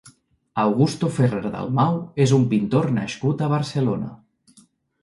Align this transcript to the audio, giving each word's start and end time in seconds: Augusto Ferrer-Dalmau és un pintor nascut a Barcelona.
Augusto 0.61 1.09
Ferrer-Dalmau 1.17 2.01
és 2.27 2.35
un 2.39 2.49
pintor 2.55 2.91
nascut 2.99 3.47
a 3.47 3.53
Barcelona. 3.57 4.15